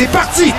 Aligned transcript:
c'est 0.00 0.06
parti! 0.06 0.54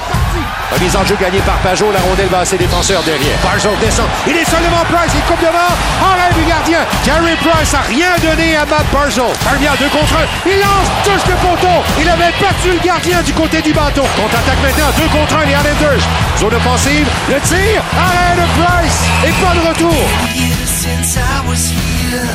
Remise 0.72 0.96
en 0.96 1.04
jeu 1.04 1.18
gagnée 1.20 1.42
par 1.42 1.58
Pajot. 1.66 1.92
La 1.92 2.00
rondelle 2.00 2.28
va 2.28 2.40
à 2.40 2.46
ses 2.46 2.58
défenseurs 2.58 3.02
derrière. 3.02 3.38
Barzell 3.44 3.72
descend. 3.82 4.06
Il 4.28 4.38
est 4.38 4.46
seul 4.46 4.62
devant 4.62 4.86
Price. 4.86 5.12
Il 5.16 5.22
coupe 5.22 5.42
devant. 5.42 5.74
Arrêt 6.00 6.32
du 6.38 6.46
gardien. 6.48 6.80
Gary 7.04 7.36
Price 7.42 7.74
a 7.74 7.82
rien 7.90 8.14
donné 8.22 8.56
à 8.56 8.66
Matt 8.66 8.86
Barzell. 8.94 9.34
Armia, 9.50 9.72
deux 9.80 9.90
contre 9.90 10.14
un. 10.14 10.26
Il 10.46 10.60
lance. 10.60 10.90
Touche 11.04 11.26
le 11.28 11.36
poteau. 11.42 11.82
Il 12.00 12.08
avait 12.08 12.32
battu 12.40 12.72
le 12.72 12.80
gardien 12.86 13.22
du 13.24 13.34
côté 13.34 13.62
du 13.62 13.74
bateau. 13.74 14.04
Contre-attaque 14.16 14.62
maintenant. 14.62 14.92
Deux 14.96 15.10
contre 15.10 15.36
un. 15.42 15.46
Les 15.46 15.58
Islanders. 15.58 16.06
Zone 16.38 16.54
offensive. 16.54 17.08
Le 17.28 17.40
tir. 17.42 17.82
Arrêt 17.98 18.38
de 18.38 18.46
Price. 18.62 19.02
Et 19.26 19.34
pas 19.44 19.54
de 19.58 19.62
retour. 19.68 19.98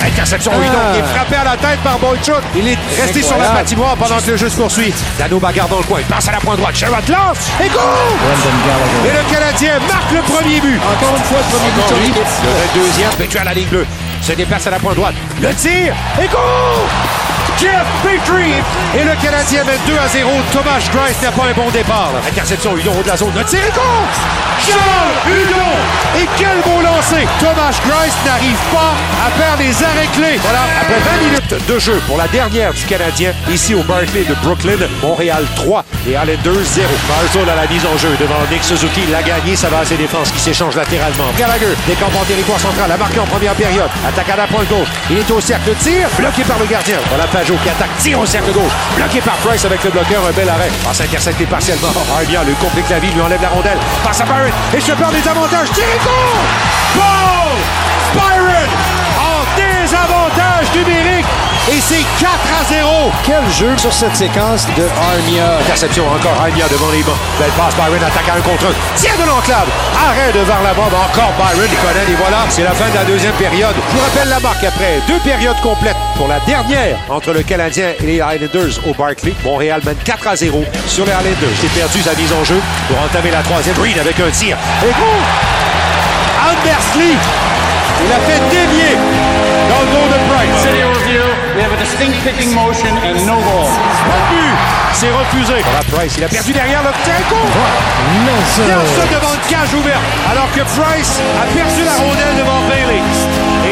Interception 0.05 0.53
Ah. 0.55 0.93
Qui 0.95 0.99
est 1.01 1.15
frappé 1.15 1.37
à 1.37 1.45
la 1.45 1.57
tête 1.57 1.79
par 1.83 1.99
Boychuk. 1.99 2.43
Il 2.55 2.69
est 2.69 2.79
resté 3.01 3.23
sur 3.23 3.37
la 3.39 3.49
patinoire 3.49 3.97
pendant 3.97 4.19
que 4.19 4.31
le 4.31 4.37
jeu 4.37 4.49
se 4.49 4.57
poursuit? 4.57 4.93
Dano 5.19 5.39
bagarre 5.39 5.69
dans 5.69 5.79
le 5.79 5.85
coin. 5.85 5.99
Il 6.01 6.07
passe 6.07 6.29
à 6.29 6.33
la 6.33 6.39
pointe 6.39 6.59
droite. 6.59 6.75
Sherrod 6.77 7.09
lance. 7.09 7.39
Et 7.63 7.69
go! 7.69 7.79
Et 9.05 9.11
le 9.11 9.33
Canadien 9.35 9.73
marque 9.89 10.11
le 10.13 10.21
premier 10.23 10.61
but. 10.61 10.79
Encore 10.81 11.17
une 11.17 11.25
fois, 11.25 11.39
le 11.39 11.57
premier 11.57 11.71
but 11.71 11.83
Encore. 11.89 12.27
Le 12.75 12.81
deuxième, 12.81 13.11
Petrie 13.19 13.39
à 13.39 13.45
la 13.45 13.55
ligne 13.55 13.69
bleue. 13.69 13.87
Se 14.23 14.33
déplace 14.33 14.67
à 14.67 14.71
la 14.71 14.79
pointe 14.79 14.97
droite. 14.97 15.15
Le 15.41 15.55
tir. 15.55 15.95
Et 16.23 16.27
go! 16.29 16.39
Jeff 17.59 17.87
Petrie! 18.03 18.53
Et 18.99 19.05
le 19.05 19.15
Canadien 19.23 19.65
mène 19.65 19.79
2 19.87 19.95
à 19.99 20.09
0. 20.09 20.31
Thomas 20.53 20.79
Grice 20.93 21.23
n'a 21.23 21.31
pas 21.31 21.45
un 21.49 21.53
bon 21.55 21.71
départ. 21.71 22.11
Interception, 22.29 22.77
Hudon 22.77 22.93
au 22.99 23.03
de 23.03 23.09
la 23.09 23.17
zone. 23.17 23.33
Le 23.37 23.45
tir 23.45 23.61
et 23.61 23.73
go! 23.73 23.81
Charles 24.59 25.17
Hudon! 25.27 25.73
Et 26.19 26.27
quel 26.39 26.63
beau 26.65 26.81
lancer! 26.81 27.27
Thomas 27.39 27.77
Grice 27.85 28.17
n'arrive 28.25 28.57
pas 28.73 28.95
à 29.27 29.31
faire 29.31 29.57
les 29.59 29.85
arrêts 29.85 30.09
clés. 30.15 30.39
Voilà, 30.41 30.61
après 30.81 30.99
20 30.99 31.27
minutes 31.27 31.67
de 31.69 31.79
jeu 31.79 32.01
pour 32.07 32.17
la 32.17 32.27
dernière 32.29 32.73
du 32.73 32.85
Canadien, 32.85 33.33
ici 33.51 33.75
au 33.75 33.83
Barclay 33.83 34.25
de 34.25 34.35
Brooklyn, 34.43 34.79
Montréal 35.03 35.45
3 35.57 35.85
et 36.07 36.13
Islanders 36.13 36.65
0. 36.65 36.89
Barzell 37.09 37.51
à 37.51 37.57
la 37.57 37.67
mise 37.67 37.85
en 37.85 37.99
jeu 37.99 38.17
devant 38.19 38.41
Nick 38.51 38.65
Suzuki. 38.65 39.03
Il 39.07 39.13
l'a 39.13 39.23
gagné, 39.23 39.57
ça 39.57 39.69
va 39.69 39.81
à 39.81 39.85
ses 39.85 39.97
défenses 39.97 40.31
qui 40.31 40.41
s'échangent 40.41 40.77
latéralement. 40.77 41.29
Gallagher 41.39 41.77
décampe 41.87 42.17
en 42.17 42.25
territoire 42.25 42.61
central, 42.61 42.91
a 42.91 42.97
marqué 42.97 43.21
en 43.21 43.27
première 43.27 43.55
période. 43.55 43.91
Attaque 44.09 44.31
à 44.31 44.37
la 44.37 44.47
pointe 44.47 44.69
gauche. 44.69 44.89
Il 45.11 45.19
est 45.19 45.31
au 45.31 45.41
cercle, 45.41 45.75
tir, 45.81 46.09
bloqué 46.19 46.45
par 46.45 46.59
le 46.59 46.67
gardien. 46.67 46.97
Voilà 47.09 47.27
Pajot 47.27 47.57
qui 47.63 47.69
attaque, 47.69 47.95
tire 47.99 48.21
au 48.21 48.27
cercle 48.27 48.53
gauche. 48.53 48.73
Bloqué 48.97 49.21
par 49.21 49.37
Price 49.45 49.65
avec 49.65 49.85
le 49.85 49.91
bloqueur, 49.91 50.23
un 50.27 50.33
bel 50.33 50.49
arrêt. 50.49 50.71
Passe 50.85 51.03
intercepté 51.03 51.45
partiellement. 51.45 51.93
Armia 52.17 52.43
lui 52.45 52.55
complique 52.55 52.89
la 52.89 52.99
vie, 52.99 53.11
lui 53.13 53.21
enlève 53.21 53.43
la 53.43 53.49
rondelle. 53.49 53.79
Passe 54.03 54.23
à 54.23 54.25
Byron. 54.25 54.46
Et 54.75 54.81
je 54.81 54.93
perds 54.93 55.13
des 55.13 55.29
avantages. 55.29 55.71
Tire 55.73 55.85
Et 61.69 61.81
c'est 61.81 62.05
4 62.21 62.31
à 62.31 62.65
0. 62.65 63.11
Quel 63.25 63.43
jeu 63.51 63.77
sur 63.77 63.93
cette 63.93 64.15
séquence 64.15 64.67
de 64.77 64.87
Armia. 64.87 65.59
Interception 65.63 66.07
encore 66.07 66.39
Armia 66.41 66.69
devant 66.69 66.93
les 66.93 67.03
bancs. 67.03 67.17
Belle 67.41 67.51
passe, 67.59 67.75
Byron 67.75 67.99
attaque 68.07 68.29
à 68.29 68.39
un 68.39 68.41
contre 68.41 68.67
un. 68.67 68.75
Tire 68.95 69.19
de 69.19 69.27
l'enclave. 69.27 69.67
Arrêt 69.99 70.31
de 70.31 70.47
Varlamov. 70.47 70.95
Encore 70.95 71.33
Byron, 71.35 71.67
il 71.67 71.79
connaît. 71.79 72.07
Et 72.07 72.15
voilà, 72.15 72.47
c'est 72.51 72.63
la 72.63 72.71
fin 72.71 72.89
de 72.89 72.95
la 72.95 73.03
deuxième 73.03 73.33
période. 73.33 73.75
Je 73.75 73.97
vous 73.97 74.05
rappelle 74.05 74.29
la 74.29 74.39
marque 74.39 74.63
après 74.63 75.01
deux 75.09 75.19
périodes 75.25 75.61
complètes 75.61 75.97
pour 76.17 76.29
la 76.29 76.39
dernière 76.47 76.99
entre 77.09 77.33
le 77.33 77.43
Canadien 77.43 77.95
et 77.99 78.07
les 78.07 78.23
Islanders 78.23 78.79
au 78.87 78.95
Barclay. 78.95 79.35
Montréal 79.43 79.81
mène 79.85 79.99
4 80.05 80.29
à 80.29 80.37
0 80.37 80.65
sur 80.87 81.05
les 81.05 81.11
Islanders. 81.11 81.57
C'est 81.61 81.73
perdu 81.75 82.01
sa 82.01 82.15
mise 82.15 82.33
en 82.33 82.45
jeu 82.45 82.61
pour 82.87 83.03
entamer 83.03 83.33
la 83.33 83.43
troisième. 83.43 83.75
Green 83.75 83.99
avec 83.99 84.21
un 84.21 84.31
tir. 84.31 84.57
Et 84.87 84.93
gros! 84.93 85.21
Andersley, 86.47 87.17
il 88.07 88.13
a 88.13 88.21
fait 88.23 88.41
dévier 88.55 88.95
dans 89.69 89.81
le 89.81 89.87
dos 89.91 90.15
de. 90.15 90.96
Kicking 92.23 92.55
motion 92.55 92.95
and 93.03 93.25
no 93.27 93.35
goal. 93.35 93.67
Pas 94.07 94.15
de 94.15 94.37
but. 94.37 94.57
C'est 94.93 95.11
refusé. 95.11 95.55
Voilà 95.63 95.81
Price, 95.93 96.15
il 96.17 96.25
a 96.25 96.29
perdu 96.29 96.53
derrière 96.53 96.83
le 96.83 96.89
goal. 96.89 97.49
Nelson. 98.25 98.63
Nelson 98.67 99.07
devant 99.13 99.35
une 99.35 99.51
cage 99.51 99.75
ouverte, 99.75 100.01
alors 100.31 100.49
que 100.53 100.61
Price 100.61 101.21
a 101.43 101.47
perdu 101.53 101.85
la 101.85 101.93
rondelle 101.93 102.37
devant 102.39 102.61
Bailey. 102.69 103.03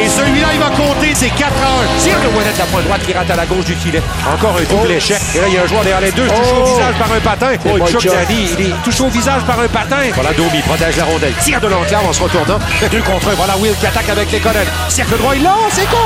Et 0.03 0.09
celui-là, 0.09 0.49
il 0.53 0.59
va 0.61 0.67
compter, 0.71 1.13
c'est 1.14 1.31
4 1.31 1.51
à 1.51 1.97
1. 1.97 1.98
Tire 2.03 2.19
de 2.20 2.27
Ouellet 2.36 2.53
de 2.53 2.58
la 2.58 2.64
pointe 2.67 2.85
droite 2.85 3.01
qui 3.07 3.13
rate 3.14 3.31
à 3.31 3.36
la 3.36 3.47
gauche 3.47 3.64
du 3.64 3.75
filet. 3.75 4.03
Encore 4.35 4.57
un 4.58 4.64
double 4.64 4.91
échec. 4.92 5.17
Et 5.35 5.39
là, 5.39 5.45
il 5.48 5.55
y 5.55 5.58
a 5.58 5.63
un 5.63 5.67
joueur 5.67 5.83
derrière 5.83 6.01
les 6.03 6.13
deux, 6.13 6.27
touché 6.29 6.53
au 6.53 6.64
Oh. 6.67 6.75
visage 6.77 6.95
par 6.98 7.08
un 7.13 7.20
patin. 7.20 7.53
Oh, 7.64 7.87
Chuck. 7.87 8.05
Danny, 8.05 8.51
il 8.58 8.67
est 8.67 8.75
touché 8.85 9.03
au 9.03 9.08
visage 9.08 9.42
par 9.47 9.58
un 9.61 9.69
patin. 9.69 10.03
Voilà, 10.14 10.33
Domi 10.35 10.61
protège 10.67 10.97
la 10.97 11.05
rondelle. 11.05 11.33
Tire 11.41 11.61
de 11.61 11.69
l'enclave 11.69 12.07
en 12.07 12.13
se 12.13 12.23
retournant. 12.23 12.58
Deux 12.91 13.01
contre 13.03 13.29
un. 13.29 13.35
Voilà 13.35 13.57
Will 13.57 13.75
qui 13.81 13.87
attaque 13.87 14.08
avec 14.11 14.31
les 14.31 14.41
collègues. 14.41 14.69
Cercle 14.89 15.17
droit, 15.17 15.35
il 15.37 15.42
lance, 15.42 15.73
c'est 15.73 15.89
con. 15.89 15.97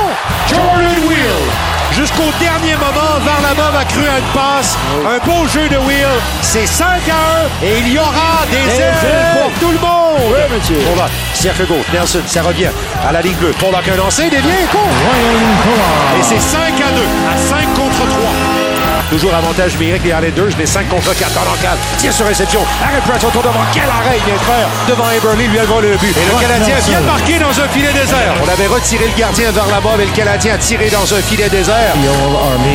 Jordan 0.47 0.95
Will. 1.07 1.78
Jusqu'au 1.93 2.31
dernier 2.39 2.75
moment, 2.75 3.19
Varlamov 3.25 3.75
a 3.75 3.85
cru 3.85 4.01
à 4.07 4.19
une 4.19 4.31
passe. 4.33 4.77
Un 5.05 5.17
beau 5.25 5.47
jeu 5.47 5.67
de 5.67 5.77
Will. 5.77 6.07
C'est 6.41 6.65
5 6.65 6.85
à 6.85 7.63
1 7.63 7.65
et 7.65 7.79
il 7.79 7.93
y 7.93 7.99
aura 7.99 8.45
des 8.49 8.81
ailes 8.81 8.93
pour 9.33 9.51
tout 9.59 9.71
le 9.71 9.79
monde. 9.79 10.33
Oui, 10.33 10.57
monsieur. 10.57 10.79
On 10.91 10.95
va. 10.95 11.07
Cercle 11.33 11.65
gauche. 11.65 11.85
Nelson, 11.93 12.21
ça 12.25 12.41
revient 12.41 12.69
à 13.07 13.11
la 13.11 13.21
ligne 13.21 13.35
bleue. 13.35 13.51
Pour 13.59 13.71
qu'un 13.81 13.95
lancé, 13.95 14.29
dévié, 14.29 14.51
Pollard. 14.71 16.19
Et 16.19 16.23
c'est 16.23 16.39
5 16.39 16.59
à 16.59 16.91
2, 16.91 17.01
à 17.33 17.37
5 17.37 17.73
contre 17.73 18.07
3. 18.07 18.68
Toujours 19.09 19.33
avantage 19.33 19.73
numérique 19.77 20.03
des 20.03 20.09
Islanders, 20.09 20.53
mais 20.57 20.65
5 20.65 20.87
contre 20.87 21.15
4 21.15 21.33
dans 21.33 21.45
l'encadre. 21.49 21.79
Tire 21.97 22.13
sur 22.13 22.25
réception. 22.27 22.61
Arrête 22.83 23.03
Price 23.03 23.23
autour 23.23 23.41
devant. 23.41 23.65
Quel 23.73 23.83
arrêt 23.83 24.17
il 24.17 24.23
vient 24.25 24.35
de 24.35 24.39
faire 24.39 24.67
devant 24.87 25.09
Eberly, 25.09 25.47
lui 25.47 25.57
elle 25.57 25.65
va 25.65 25.81
le 25.81 25.97
but. 25.97 26.15
Et 26.15 26.25
le 26.25 26.39
Canadien 26.39 26.75
vient 26.87 27.01
de 27.01 27.05
marquer 27.05 27.39
dans 27.39 27.59
un 27.59 27.67
filet 27.69 27.91
désert. 27.93 28.33
On 28.43 28.47
avait 28.47 28.67
retiré 28.67 29.05
le 29.07 29.17
gardien 29.17 29.51
vers 29.51 29.67
la 29.67 29.81
mort 29.81 29.97
et 29.99 30.05
le 30.05 30.11
Canadien 30.11 30.53
a 30.53 30.57
tiré 30.57 30.89
dans 30.89 31.11
un 31.13 31.21
filet 31.21 31.49
désert. 31.49 31.95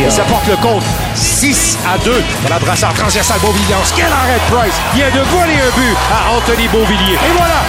Et 0.06 0.10
ça 0.10 0.22
porte 0.24 0.46
le 0.48 0.56
compte 0.56 0.82
6 1.14 1.78
à 1.86 1.98
2. 1.98 2.22
Voilà 2.42 2.58
brassard 2.58 2.94
transversal 2.94 3.38
Beauvilliers. 3.40 3.86
Quel 3.94 4.06
arrêt 4.06 4.34
de 4.34 4.54
Price 4.54 4.74
vient 4.94 5.10
de 5.10 5.24
voler 5.30 5.54
un 5.54 5.70
but 5.78 5.96
à 6.10 6.36
Anthony 6.36 6.66
Beauvillier. 6.68 7.14
Et 7.14 7.32
voilà, 7.36 7.62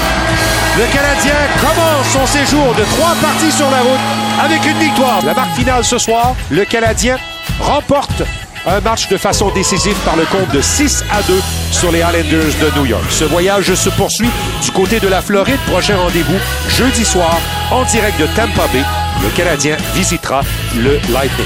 le 0.77 0.85
Canadien 0.91 1.35
commence 1.61 2.07
son 2.11 2.25
séjour 2.25 2.73
de 2.73 2.83
trois 2.95 3.13
parties 3.21 3.51
sur 3.51 3.69
la 3.69 3.81
route 3.81 3.99
avec 4.43 4.65
une 4.65 4.79
victoire. 4.79 5.19
La 5.23 5.33
marque 5.33 5.55
finale 5.55 5.83
ce 5.83 5.97
soir, 5.97 6.35
le 6.49 6.65
Canadien 6.65 7.17
remporte 7.59 8.23
un 8.67 8.81
match 8.81 9.07
de 9.09 9.17
façon 9.17 9.51
décisive 9.51 9.95
par 10.03 10.15
le 10.15 10.25
compte 10.25 10.49
de 10.51 10.59
6 10.59 11.03
à 11.11 11.21
2 11.21 11.39
sur 11.71 11.91
les 11.91 12.01
Highlanders 12.01 12.53
de 12.59 12.79
New 12.79 12.85
York. 12.85 13.05
Ce 13.11 13.23
voyage 13.23 13.73
se 13.75 13.89
poursuit 13.89 14.29
du 14.63 14.71
côté 14.71 14.99
de 14.99 15.07
la 15.07 15.21
Floride. 15.21 15.59
Prochain 15.67 15.97
rendez-vous 15.97 16.39
jeudi 16.69 17.05
soir 17.05 17.37
en 17.71 17.83
direct 17.83 18.19
de 18.19 18.25
Tampa 18.27 18.67
Bay. 18.73 18.83
Le 19.21 19.29
Canadien 19.37 19.77
visitera 19.93 20.41
le 20.75 20.99
Lightning. 21.13 21.45